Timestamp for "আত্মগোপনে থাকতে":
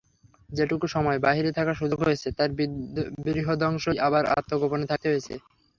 4.33-5.07